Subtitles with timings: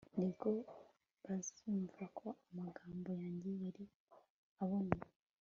[0.17, 0.49] ni bwo
[1.23, 3.83] bazumva ko amagambo yanjye yari
[4.63, 5.09] aboneye